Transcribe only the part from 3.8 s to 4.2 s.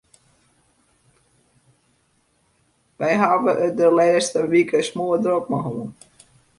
de